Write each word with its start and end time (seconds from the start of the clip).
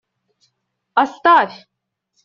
Оставь! 1.01 1.57